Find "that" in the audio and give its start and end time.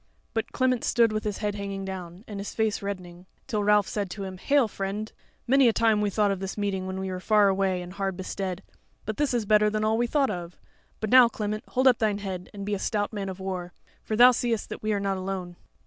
14.69-14.81